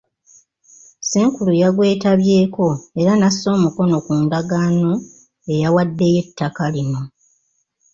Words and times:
Ssenkulu 1.01 1.51
yagwetabyeko 1.61 2.67
era 3.01 3.11
n'assa 3.15 3.47
omukono 3.55 3.95
ku 4.05 4.13
ndagaano 4.23 4.91
eyawaddeyo 5.51 6.19
ettaka 6.25 6.63
lino. 6.73 7.01